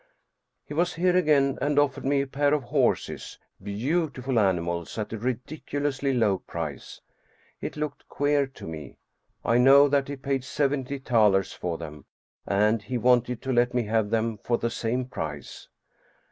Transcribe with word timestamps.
He 0.65 0.73
was 0.73 0.95
here 0.95 1.15
again 1.15 1.59
and 1.61 1.77
offered 1.77 2.05
me 2.05 2.21
a 2.21 2.25
pair 2.25 2.55
of 2.55 2.63
horses 2.63 3.37
beautiful 3.61 4.39
animals 4.39 4.97
at 4.97 5.13
a 5.13 5.17
ridiculously 5.19 6.11
low 6.11 6.39
price. 6.39 7.01
It 7.59 7.77
looked 7.77 8.09
queer 8.09 8.47
to 8.47 8.65
me. 8.65 8.97
I 9.45 9.59
know 9.59 9.87
that 9.89 10.07
he 10.07 10.15
paid 10.15 10.43
seventy 10.43 10.97
thalers 10.97 11.53
for 11.53 11.77
them, 11.77 12.05
and 12.47 12.81
he 12.81 12.97
wanted 12.97 13.43
to 13.43 13.53
let 13.53 13.75
me 13.75 13.83
have 13.83 14.09
them 14.09 14.39
for 14.39 14.57
the 14.57 14.71
same 14.71 15.05
price. 15.05 15.67